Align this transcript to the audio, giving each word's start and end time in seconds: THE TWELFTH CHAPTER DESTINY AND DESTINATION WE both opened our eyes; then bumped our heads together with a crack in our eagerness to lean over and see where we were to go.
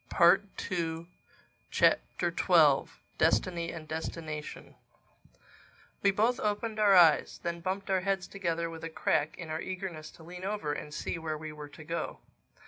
THE 0.09 0.41
TWELFTH 0.57 1.07
CHAPTER 1.69 2.33
DESTINY 3.19 3.71
AND 3.71 3.87
DESTINATION 3.87 4.73
WE 6.01 6.09
both 6.09 6.39
opened 6.39 6.79
our 6.79 6.95
eyes; 6.95 7.39
then 7.43 7.59
bumped 7.61 7.91
our 7.91 7.99
heads 8.01 8.25
together 8.25 8.67
with 8.67 8.83
a 8.83 8.89
crack 8.89 9.37
in 9.37 9.51
our 9.51 9.61
eagerness 9.61 10.09
to 10.13 10.23
lean 10.23 10.43
over 10.43 10.73
and 10.73 10.91
see 10.91 11.19
where 11.19 11.37
we 11.37 11.51
were 11.51 11.69
to 11.69 11.83
go. 11.83 12.17